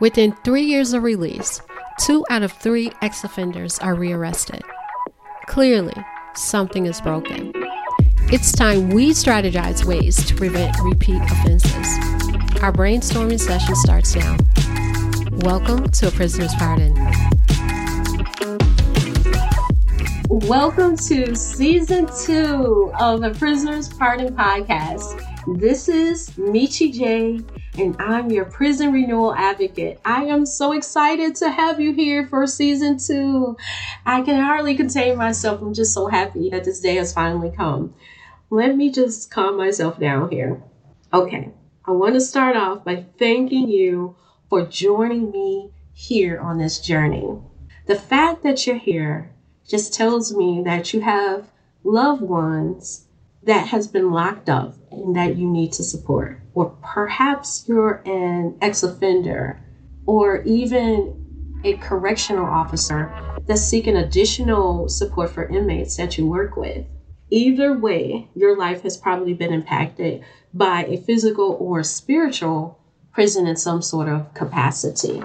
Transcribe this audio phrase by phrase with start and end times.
[0.00, 1.60] Within three years of release,
[1.98, 4.62] two out of three ex offenders are rearrested.
[5.46, 5.94] Clearly,
[6.36, 7.50] something is broken.
[8.30, 11.98] It's time we strategize ways to prevent repeat offenses.
[12.62, 14.36] Our brainstorming session starts now.
[15.38, 16.94] Welcome to A Prisoner's Pardon.
[20.28, 25.24] Welcome to season two of the Prisoner's Pardon podcast.
[25.58, 27.40] This is Michi J,
[27.78, 30.00] and I'm your prison renewal advocate.
[30.04, 33.56] I am so excited to have you here for season two.
[34.04, 35.62] I can hardly contain myself.
[35.62, 37.94] I'm just so happy that this day has finally come.
[38.50, 40.60] Let me just calm myself down here.
[41.12, 41.52] Okay,
[41.84, 44.16] I want to start off by thanking you
[44.50, 47.38] for joining me here on this journey.
[47.86, 49.30] The fact that you're here
[49.66, 51.48] just tells me that you have
[51.84, 53.06] loved ones
[53.44, 56.40] that has been locked up and that you need to support.
[56.58, 59.60] Or perhaps you're an ex offender
[60.06, 63.14] or even a correctional officer
[63.46, 66.84] that's seeking additional support for inmates that you work with.
[67.30, 72.80] Either way, your life has probably been impacted by a physical or spiritual
[73.12, 75.22] prison in some sort of capacity.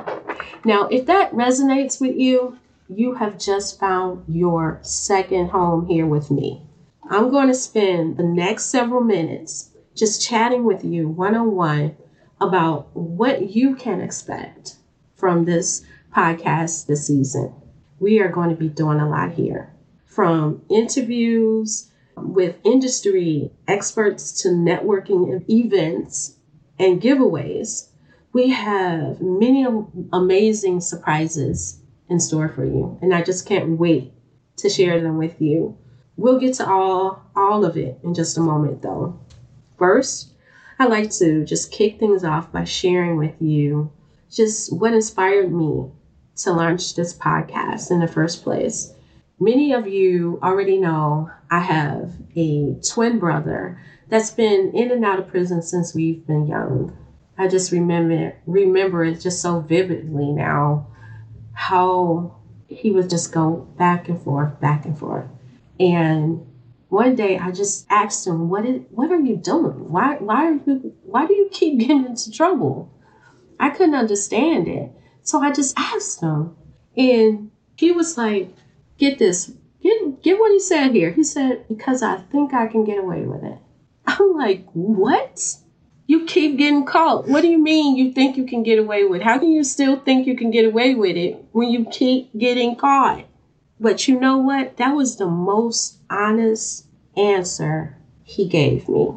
[0.64, 6.30] Now, if that resonates with you, you have just found your second home here with
[6.30, 6.62] me.
[7.10, 11.96] I'm going to spend the next several minutes just chatting with you one on one
[12.42, 14.78] about what you can expect
[15.16, 17.54] from this podcast this season.
[18.00, 19.74] We are going to be doing a lot here
[20.06, 26.38] from interviews with industry experts to networking events
[26.78, 27.90] and giveaways.
[28.32, 29.66] We have many
[30.12, 34.12] amazing surprises in store for you, and I just can't wait
[34.58, 35.78] to share them with you.
[36.16, 39.20] We'll get to all all of it in just a moment though.
[39.84, 40.30] First,
[40.80, 43.92] I like to just kick things off by sharing with you
[44.32, 45.92] just what inspired me
[46.38, 48.94] to launch this podcast in the first place.
[49.42, 53.78] Many of you already know I have a twin brother
[54.08, 56.98] that's been in and out of prison since we've been young.
[57.38, 60.88] I just remember remember it just so vividly now
[61.52, 62.38] how
[62.70, 65.26] he would just go back and forth, back and forth.
[65.78, 66.40] And
[66.94, 68.84] one day I just asked him, "What is?
[68.92, 69.92] What are you doing?
[69.92, 70.18] Why?
[70.20, 70.94] Why are you?
[71.04, 72.92] Why do you keep getting into trouble?"
[73.60, 74.92] I couldn't understand it,
[75.24, 76.56] so I just asked him,
[76.96, 78.54] and he was like,
[79.00, 79.52] "Get this,
[79.82, 83.26] get get what he said here." He said, "Because I think I can get away
[83.26, 83.58] with it."
[84.06, 85.58] I'm like, "What?"
[86.06, 87.28] You keep getting caught.
[87.28, 89.22] What do you mean you think you can get away with?
[89.24, 92.76] How can you still think you can get away with it when you keep getting
[92.76, 93.26] caught?
[93.84, 94.78] But you know what?
[94.78, 99.10] That was the most honest answer he gave me.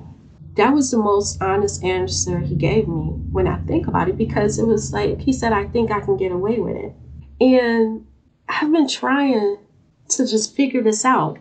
[0.56, 4.58] That was the most honest answer he gave me when I think about it because
[4.58, 6.92] it was like he said, I think I can get away with it.
[7.40, 8.06] And
[8.48, 9.58] I've been trying
[10.08, 11.38] to just figure this out.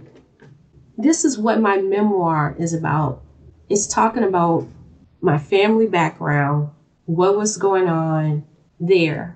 [0.96, 3.24] This is what my memoir is about.
[3.69, 4.68] It's talking about
[5.19, 6.69] my family background,
[7.06, 8.46] what was going on
[8.80, 9.36] there,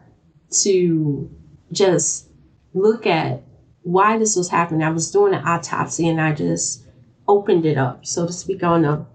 [0.62, 1.28] to
[1.72, 2.28] just
[2.76, 3.49] look at
[3.90, 4.84] why this was happening.
[4.84, 6.86] I was doing an autopsy and I just
[7.28, 9.06] opened it up, so to speak, on the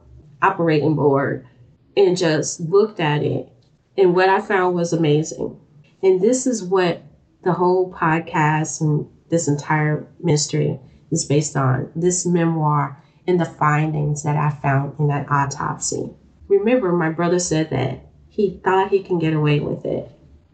[0.43, 1.47] operating board
[1.97, 3.49] and just looked at it.
[3.97, 5.61] And what I found was amazing.
[6.03, 7.03] And this is what
[7.45, 10.81] the whole podcast and this entire mystery
[11.11, 16.11] is based on this memoir and the findings that I found in that autopsy.
[16.49, 20.11] Remember, my brother said that he thought he can get away with it.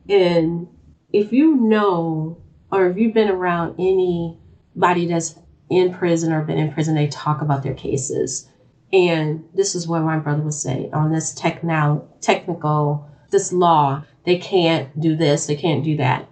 [0.09, 0.69] And
[1.11, 2.43] if you know
[2.73, 5.37] or if you've been around anybody that's
[5.69, 8.49] in prison or been in prison, they talk about their cases.
[8.93, 15.01] And this is what my brother would say on this technical, this law, they can't
[15.01, 16.29] do this, they can't do that.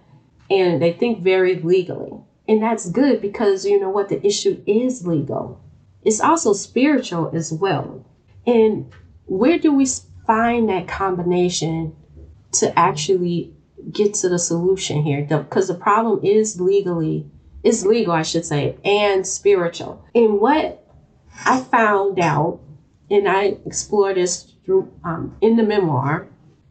[0.49, 2.11] And they think very legally.
[2.47, 4.09] And that's good because you know what?
[4.09, 5.61] The issue is legal.
[6.01, 8.05] It's also spiritual as well.
[8.45, 8.91] And
[9.25, 9.85] where do we
[10.25, 11.95] find that combination
[12.53, 13.53] to actually
[13.91, 15.21] get to the solution here.
[15.21, 17.29] Because the, the problem is legally
[17.63, 20.03] is legal i should say and spiritual.
[20.15, 20.85] And what
[21.45, 22.59] i found out
[23.09, 26.27] and i explored this through um, in the memoir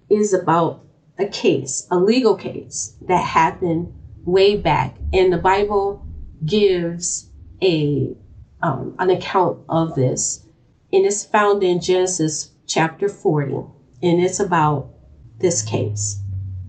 [0.08, 0.84] is about
[1.18, 3.92] a case a legal case that happened
[4.24, 4.94] way back.
[5.12, 6.06] And the bible
[6.44, 7.30] gives
[7.62, 8.14] a
[8.60, 10.44] um, an account of this.
[10.92, 13.54] And it's found in genesis chapter 40
[14.02, 14.90] and it's about
[15.38, 16.20] this case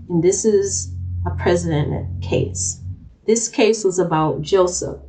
[0.09, 0.91] and this is
[1.25, 2.81] a precedent case.
[3.27, 4.99] This case was about Joseph,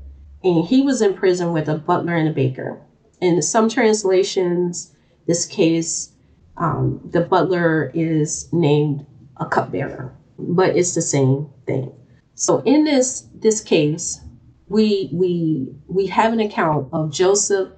[0.44, 2.80] and he was in prison with a butler and a baker.
[3.20, 4.94] In some translations,
[5.26, 6.12] this case,
[6.56, 9.06] um, the butler is named
[9.38, 10.14] a cupbearer.
[10.38, 11.92] but it's the same thing.
[12.34, 14.20] So in this this case,
[14.68, 17.68] we we we have an account of Joseph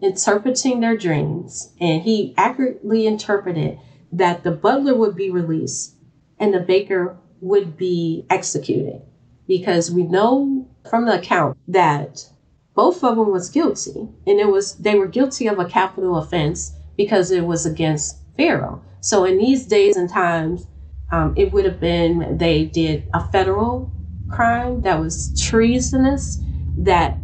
[0.00, 3.78] interpreting their dreams, and he accurately interpreted
[4.10, 5.97] that the butler would be released
[6.40, 9.02] and the baker would be executed.
[9.46, 12.28] Because we know from the account that
[12.74, 16.74] both of them was guilty and it was they were guilty of a capital offense
[16.96, 18.82] because it was against pharaoh.
[19.00, 20.66] So in these days and times
[21.10, 23.90] um, it would have been they did a federal
[24.28, 26.42] crime that was treasonous
[26.76, 27.20] that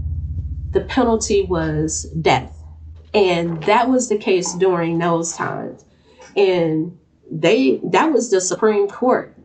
[0.72, 2.62] the penalty was death.
[3.12, 5.84] And that was the case during those times.
[6.36, 6.98] And
[7.30, 9.36] they that was the supreme court.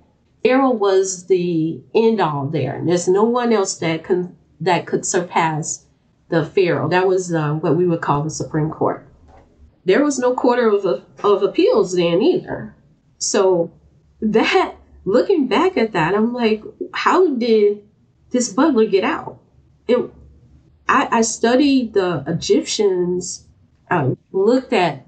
[0.43, 2.81] Pharaoh was the end all there.
[2.83, 5.85] There's no one else that can that could surpass
[6.29, 9.05] the pharaoh that was uh, what we would call the supreme court.
[9.85, 12.75] There was no court of, of appeals then either.
[13.17, 13.71] So
[14.21, 14.75] that
[15.05, 17.83] looking back at that, I'm like, how did
[18.29, 19.39] this butler get out?
[19.87, 19.97] It,
[20.87, 23.47] I, I studied the Egyptians,
[23.89, 25.05] I looked at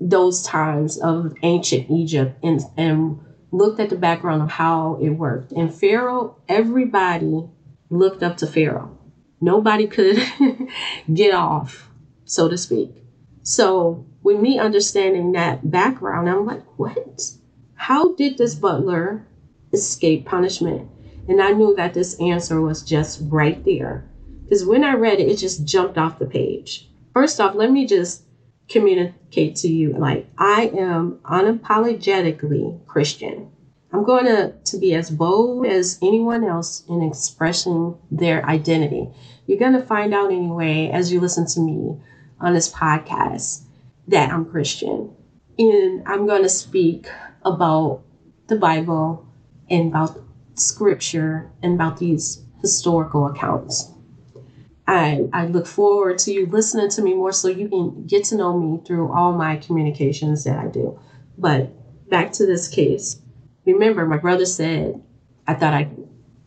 [0.00, 5.52] those times of ancient Egypt and, and looked at the background of how it worked.
[5.52, 7.48] And Pharaoh, everybody
[7.90, 8.96] looked up to Pharaoh.
[9.40, 10.18] Nobody could
[11.12, 11.90] get off,
[12.24, 12.90] so to speak.
[13.42, 17.32] So, with me understanding that background, I'm like, what?
[17.74, 19.26] How did this butler
[19.72, 20.90] escape punishment?
[21.28, 24.08] And I knew that this answer was just right there.
[24.42, 26.88] Because when I read it, it just jumped off the page.
[27.12, 28.22] First off, let me just
[28.68, 33.50] communicate to you like I am unapologetically Christian.
[33.92, 39.08] I'm going to, to be as bold as anyone else in expressing their identity.
[39.46, 41.98] You're going to find out anyway as you listen to me
[42.38, 43.62] on this podcast
[44.08, 45.14] that I'm Christian.
[45.58, 47.08] And I'm going to speak
[47.42, 48.02] about
[48.48, 49.26] the Bible
[49.70, 50.20] and about
[50.54, 53.90] scripture and about these historical accounts.
[54.88, 58.36] I, I look forward to you listening to me more so you can get to
[58.36, 60.98] know me through all my communications that I do.
[61.36, 63.20] But back to this case.
[63.66, 65.02] Remember, my brother said,
[65.46, 65.90] I thought I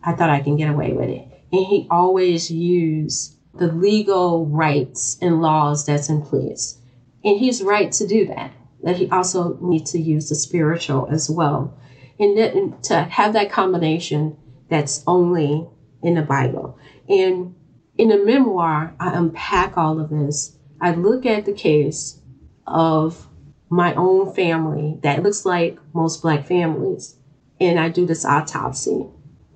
[0.03, 1.27] I thought I can get away with it.
[1.51, 6.79] And he always used the legal rights and laws that's in place.
[7.23, 8.53] And he's right to do that
[8.83, 11.77] that he also needs to use the spiritual as well.
[12.19, 14.37] And, then, to have that combination
[14.69, 15.67] that's only
[16.01, 16.79] in the Bible.
[17.07, 17.53] And
[17.97, 20.55] in the memoir, I unpack all of this.
[20.79, 22.19] I look at the case
[22.65, 23.27] of
[23.69, 27.15] my own family that looks like most Black families,
[27.59, 29.05] and I do this autopsy.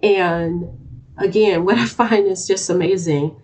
[0.03, 0.65] And
[1.17, 3.35] again, what I find is just amazing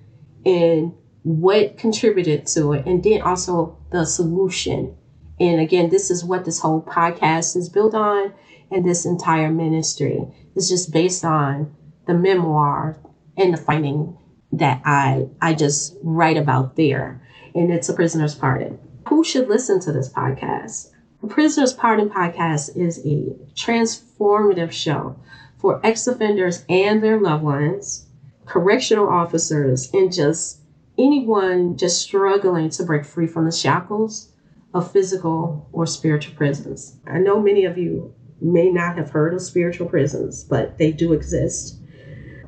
[0.45, 0.93] and
[1.23, 4.95] what contributed to it, and then also the solution
[5.41, 8.31] and again, this is what this whole podcast is built on,
[8.69, 12.99] and this entire ministry is just based on the memoir
[13.35, 14.19] and the finding
[14.53, 17.21] that I I just write about there.
[17.53, 18.79] And it's a prisoner's pardon.
[19.09, 20.91] Who should listen to this podcast?
[21.21, 25.17] The Prisoner's Pardon podcast is a transformative show
[25.59, 28.07] for ex offenders and their loved ones,
[28.47, 30.61] correctional officers, and just
[30.97, 34.31] anyone just struggling to break free from the shackles
[34.73, 36.97] of physical or spiritual prisons.
[37.05, 41.13] I know many of you may not have heard of spiritual prisons, but they do
[41.13, 41.77] exist.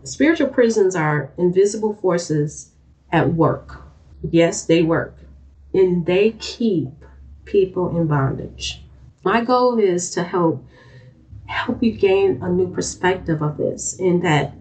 [0.03, 2.71] Spiritual prisons are invisible forces
[3.11, 3.81] at work.
[4.21, 5.15] Yes, they work,
[5.73, 6.89] and they keep
[7.45, 8.83] people in bondage.
[9.23, 10.65] My goal is to help
[11.45, 14.53] help you gain a new perspective of this and that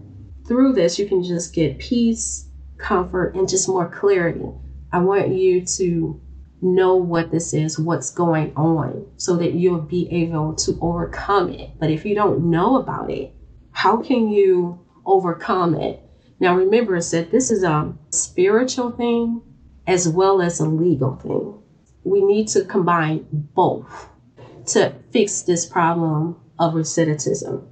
[0.45, 2.47] through this you can just get peace,
[2.77, 4.45] comfort and just more clarity.
[4.91, 6.21] I want you to
[6.61, 11.71] know what this is, what's going on, so that you'll be able to overcome it.
[11.79, 13.33] But if you don't know about it,
[13.71, 15.99] how can you overcome it?
[16.39, 19.41] Now, remember, I said this is a spiritual thing
[19.87, 21.61] as well as a legal thing.
[22.03, 24.09] We need to combine both
[24.67, 27.67] to fix this problem of recidivism.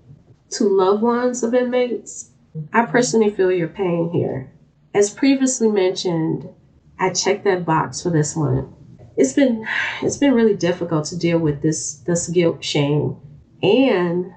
[0.52, 2.32] To loved ones of inmates,
[2.74, 4.52] I personally feel your pain here.
[4.94, 6.50] As previously mentioned,
[7.00, 8.74] I checked that box for this one
[9.18, 9.68] it's been
[10.02, 13.18] it's been really difficult to deal with this this guilt, shame,
[13.62, 14.34] and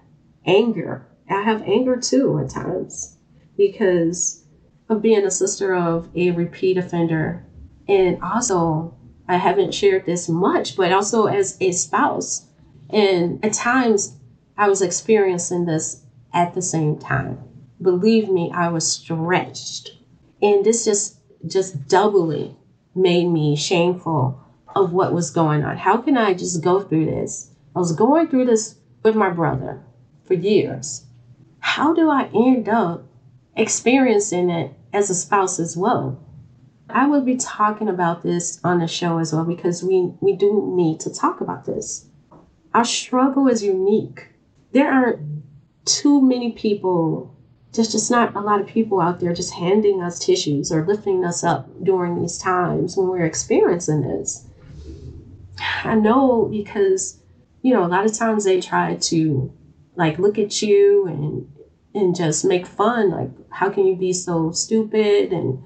[0.47, 1.07] anger.
[1.29, 3.17] I have anger too at times
[3.57, 4.45] because
[4.89, 7.45] of being a sister of a repeat offender.
[7.89, 8.97] And also,
[9.29, 12.47] I haven't shared this much, but also as a spouse.
[12.91, 14.17] And at times,
[14.57, 16.03] I was experiencing this
[16.33, 17.39] at the same time.
[17.81, 19.99] Believe me, I was stretched.
[20.43, 22.57] And this just just doubly
[22.95, 24.41] made me shameful
[24.75, 25.77] of what was going on.
[25.77, 27.51] How can I just go through this?
[27.77, 29.83] I was going through this with my brother
[30.25, 31.05] for years.
[31.65, 33.07] How do I end up
[33.57, 36.23] experiencing it as a spouse as well?
[36.91, 40.73] I will be talking about this on the show as well because we, we do
[40.77, 42.07] need to talk about this.
[42.75, 44.29] Our struggle is unique.
[44.73, 45.43] There aren't
[45.87, 47.35] too many people,
[47.73, 51.25] there's just not a lot of people out there just handing us tissues or lifting
[51.25, 54.47] us up during these times when we're experiencing this.
[55.83, 57.19] I know because,
[57.63, 59.53] you know, a lot of times they try to
[59.97, 61.49] like look at you and
[61.95, 65.63] and just make fun like how can you be so stupid and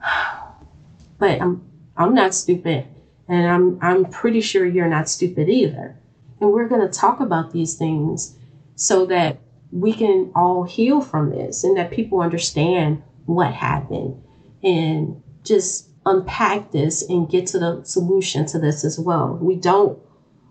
[1.18, 2.86] but I'm I'm not stupid
[3.28, 5.96] and I'm I'm pretty sure you're not stupid either.
[6.40, 8.36] And we're to talk about these things
[8.74, 9.38] so that
[9.70, 14.22] we can all heal from this and that people understand what happened
[14.62, 19.38] and just unpack this and get to the solution to this as well.
[19.40, 19.98] We don't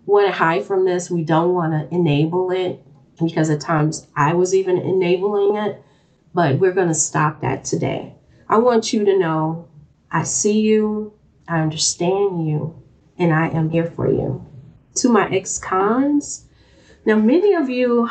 [0.04, 1.10] want to hide from this.
[1.10, 2.84] We don't want to enable it
[3.22, 5.82] because at times I was even enabling it,
[6.34, 8.14] but we're going to stop that today.
[8.48, 9.68] I want you to know
[10.10, 11.12] I see you,
[11.48, 12.80] I understand you,
[13.18, 14.44] and I am here for you.
[14.96, 16.46] To my ex cons,
[17.04, 18.08] now many of you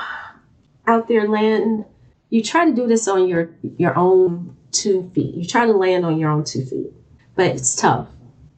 [0.86, 1.86] out there land,
[2.29, 5.36] you try to do this on your your own two feet.
[5.36, 6.91] You try to land on your own two feet,
[7.36, 8.07] but it's tough.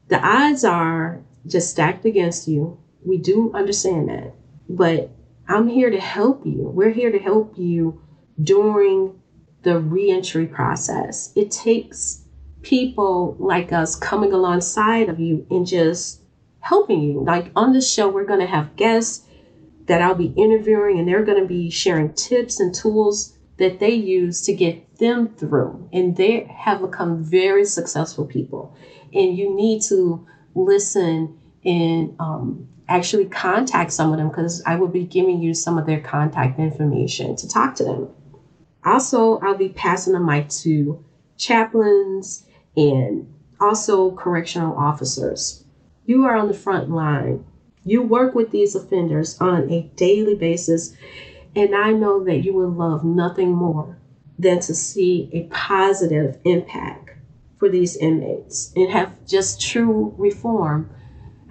[0.08, 2.80] The odds are just stacked against you.
[3.06, 4.34] We do understand that,
[4.68, 5.12] but
[5.48, 6.70] I'm here to help you.
[6.74, 8.02] We're here to help you
[8.42, 9.22] during
[9.64, 11.32] the reentry process.
[11.36, 12.24] It takes
[12.62, 16.22] people like us coming alongside of you and just
[16.60, 17.24] helping you.
[17.24, 19.26] Like on this show, we're going to have guests
[19.86, 23.94] that I'll be interviewing, and they're going to be sharing tips and tools that they
[23.94, 25.88] use to get them through.
[25.94, 28.76] And they have become very successful people.
[29.14, 30.26] And you need to
[30.56, 35.78] listen and um, actually contact some of them because I will be giving you some
[35.78, 38.10] of their contact information to talk to them.
[38.84, 41.04] Also, I'll be passing the mic to
[41.38, 42.46] chaplains
[42.78, 45.64] and also correctional officers.
[46.06, 47.46] You are on the front line.
[47.84, 50.94] You work with these offenders on a daily basis,
[51.56, 53.98] and I know that you would love nothing more
[54.38, 57.12] than to see a positive impact
[57.58, 60.90] for these inmates and have just true reform.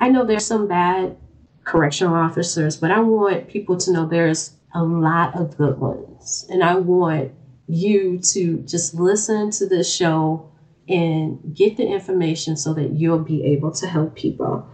[0.00, 1.16] I know there's some bad
[1.64, 6.46] correctional officers, but I want people to know there's a lot of good ones.
[6.50, 7.32] And I want
[7.66, 10.50] you to just listen to this show
[10.88, 14.68] and get the information so that you'll be able to help people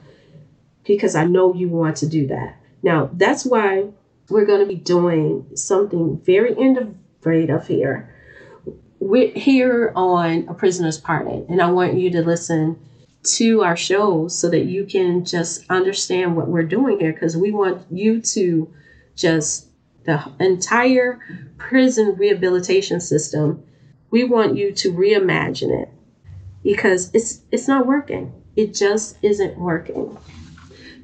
[0.84, 2.56] because I know you want to do that.
[2.82, 3.90] Now, that's why
[4.28, 8.12] we're going to be doing something very innovative here.
[8.98, 12.78] We're here on A Prisoner's Pardon, and I want you to listen
[13.22, 17.50] to our shows so that you can just understand what we're doing here because we
[17.50, 18.72] want you to
[19.14, 19.68] just
[20.04, 21.20] the entire
[21.58, 23.62] prison rehabilitation system
[24.10, 25.88] we want you to reimagine it.
[26.62, 28.32] Because it's it's not working.
[28.56, 30.18] It just isn't working.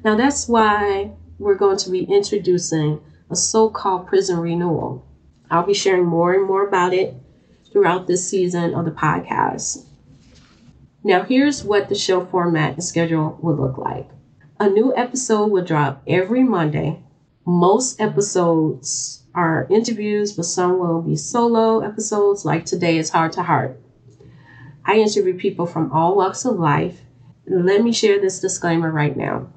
[0.03, 5.05] Now that's why we're going to be introducing a so-called prison renewal.
[5.49, 7.15] I'll be sharing more and more about it
[7.71, 9.86] throughout this season of the podcast
[11.07, 14.09] now, here's what the show format and schedule will look like
[14.59, 17.01] a new episode will drop every Monday.
[17.45, 23.43] Most episodes are interviews, but some will be solo episodes, like today is Heart to
[23.43, 23.79] Heart.
[24.83, 26.99] I interview people from all walks of life.
[27.45, 29.47] Let me share this disclaimer right now.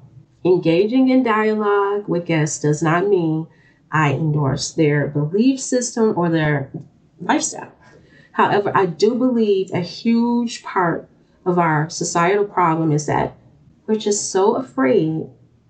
[0.45, 3.47] Engaging in dialogue with guests does not mean
[3.91, 6.71] I endorse their belief system or their
[7.19, 7.73] lifestyle.
[8.31, 11.09] However, I do believe a huge part
[11.45, 13.35] of our societal problem is that
[13.87, 15.25] we're just so afraid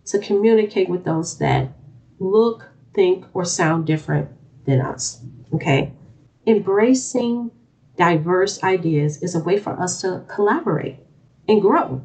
[0.05, 1.69] to communicate with those that
[2.19, 4.29] look, think, or sound different
[4.65, 5.23] than us.
[5.53, 5.93] Okay?
[6.45, 7.51] Embracing
[7.97, 10.97] diverse ideas is a way for us to collaborate
[11.47, 12.01] and grow.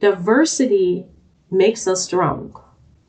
[0.00, 1.06] Diversity
[1.50, 2.54] makes us strong.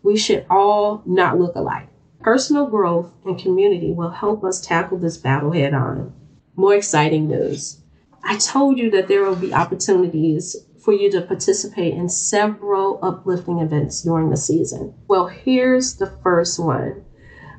[0.03, 1.89] We should all not look alike.
[2.21, 6.13] Personal growth and community will help us tackle this battle head on.
[6.55, 7.81] More exciting news.
[8.29, 10.53] I told you that there will be opportunities
[10.83, 14.93] for you to participate in several uplifting events during the season.
[15.07, 17.05] Well, here's the first one.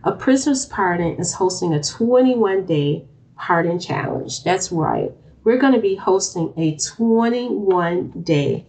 [0.05, 4.45] A Prisoner's Pardon is hosting a 21 day pardon challenge.
[4.45, 5.11] That's right.
[5.43, 8.67] We're going to be hosting a 21 day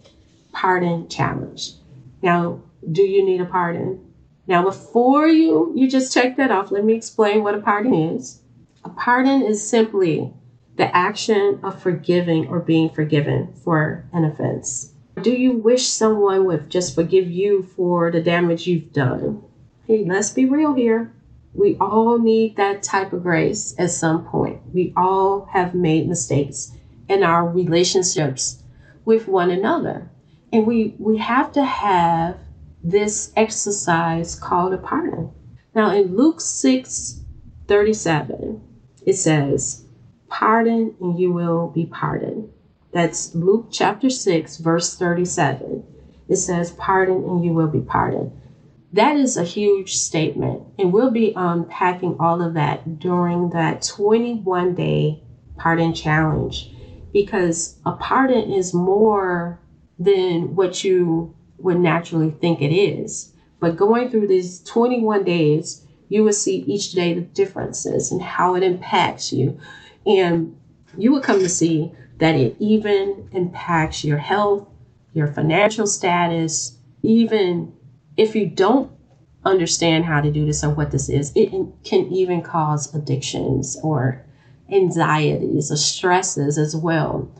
[0.52, 1.72] pardon challenge.
[2.22, 4.12] Now, do you need a pardon?
[4.46, 8.40] Now, before you you just check that off, let me explain what a pardon is.
[8.84, 10.32] A pardon is simply
[10.80, 14.94] the action of forgiving or being forgiven for an offense?
[15.20, 19.42] Do you wish someone would just forgive you for the damage you've done?
[19.86, 21.12] Hey, let's be real here.
[21.52, 24.62] We all need that type of grace at some point.
[24.72, 26.72] We all have made mistakes
[27.10, 28.62] in our relationships
[29.04, 30.08] with one another.
[30.50, 32.38] And we, we have to have
[32.82, 35.30] this exercise called a pardon.
[35.74, 37.20] Now, in Luke 6
[37.68, 38.62] 37,
[39.04, 39.84] it says,
[40.30, 42.50] Pardon and you will be pardoned.
[42.92, 45.84] That's Luke chapter 6, verse 37.
[46.28, 48.32] It says, Pardon and you will be pardoned.
[48.92, 54.74] That is a huge statement, and we'll be unpacking all of that during that 21
[54.74, 55.22] day
[55.56, 56.72] pardon challenge
[57.12, 59.60] because a pardon is more
[59.98, 63.32] than what you would naturally think it is.
[63.60, 68.54] But going through these 21 days, you will see each day the differences and how
[68.54, 69.60] it impacts you.
[70.06, 70.56] And
[70.96, 74.68] you will come to see that it even impacts your health,
[75.12, 77.72] your financial status, even
[78.16, 78.92] if you don't
[79.44, 81.50] understand how to do this or what this is, it
[81.84, 84.24] can even cause addictions or
[84.70, 87.30] anxieties or stresses as well.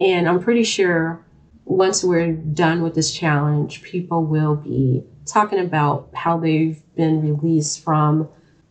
[0.00, 1.24] And I'm pretty sure
[1.64, 7.82] once we're done with this challenge, people will be talking about how they've been released
[7.82, 8.28] from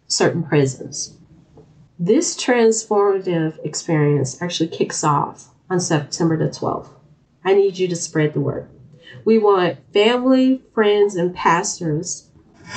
[0.07, 1.17] certain prisons.
[1.99, 6.89] This transformative experience actually kicks off on September the 12th.
[7.45, 8.67] I need you to spread the word.
[9.25, 12.31] We want family, friends, and pastors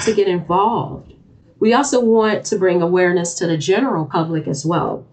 [0.04, 1.14] to get involved.
[1.58, 5.06] We also want to bring awareness to the general public as well.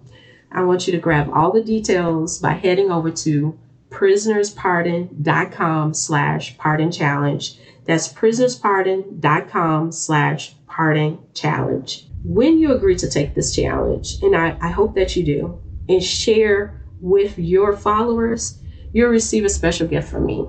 [0.52, 3.58] I want you to grab all the details by heading over to
[3.90, 7.58] prisonerspardon.com slash pardon challenge.
[7.86, 12.08] That's prisonerspardon.com slash pardon challenge.
[12.24, 16.02] When you agree to take this challenge, and I, I hope that you do, and
[16.02, 18.60] share with your followers,
[18.94, 20.46] you'll receive a special gift from me.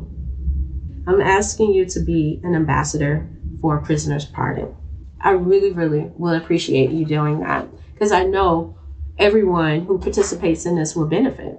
[1.06, 3.28] I'm asking you to be an ambassador
[3.60, 4.74] for Prisoner's Pardon.
[5.20, 8.78] I really, really will appreciate you doing that because I know
[9.18, 11.58] everyone who participates in this will benefit.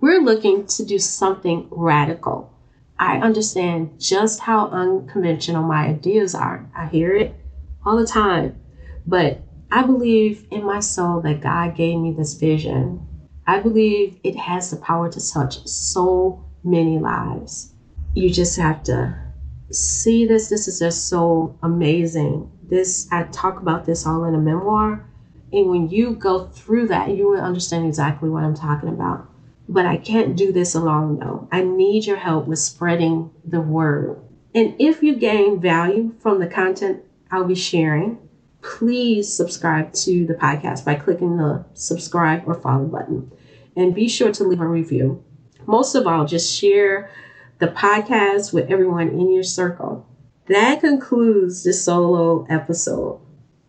[0.00, 2.52] We're looking to do something radical.
[2.98, 6.68] I understand just how unconventional my ideas are.
[6.76, 7.34] I hear it
[7.84, 8.61] all the time.
[9.06, 9.38] But
[9.70, 13.06] I believe in my soul that God gave me this vision.
[13.46, 17.72] I believe it has the power to touch so many lives.
[18.14, 19.18] You just have to
[19.70, 20.48] see this.
[20.48, 22.50] This is just so amazing.
[22.62, 25.04] This I talk about this all in a memoir.
[25.52, 29.26] And when you go through that, you will understand exactly what I'm talking about.
[29.68, 31.48] But I can't do this alone though.
[31.50, 34.18] I need your help with spreading the word.
[34.54, 38.21] And if you gain value from the content I'll be sharing,
[38.62, 43.30] please subscribe to the podcast by clicking the subscribe or follow button.
[43.76, 45.24] And be sure to leave a review.
[45.66, 47.10] Most of all, just share
[47.58, 50.06] the podcast with everyone in your circle.
[50.46, 53.20] That concludes the solo episode.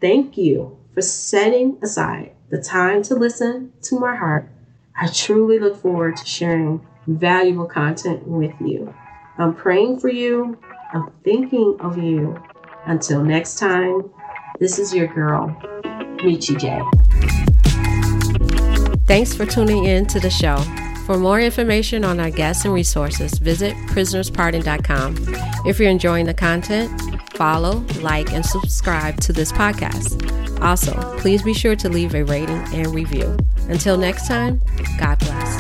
[0.02, 4.50] Thank you for setting aside the time to listen to my heart.
[5.00, 8.94] I truly look forward to sharing valuable content with you.
[9.38, 10.58] I'm praying for you.
[10.94, 12.42] I'm thinking of you.
[12.86, 14.12] Until next time,
[14.60, 15.56] this is your girl,
[16.24, 16.82] Michi J.
[19.06, 20.58] Thanks for tuning in to the show.
[21.06, 25.16] For more information on our guests and resources, visit prisonerspardon.com.
[25.66, 26.90] If you're enjoying the content,
[27.34, 30.62] follow, like, and subscribe to this podcast.
[30.62, 33.38] Also, please be sure to leave a rating and review.
[33.68, 34.62] Until next time,
[34.98, 35.53] God bless.